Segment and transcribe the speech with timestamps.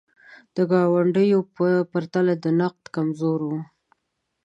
[0.55, 3.61] د ګاونډیو په پرتله د نقد کمزوري وه.